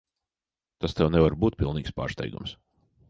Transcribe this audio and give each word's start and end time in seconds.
Tas 0.85 0.97
tev 1.01 1.11
nevar 1.15 1.37
būt 1.43 1.59
pilnīgs 1.61 1.95
pārsteigums. 2.01 2.57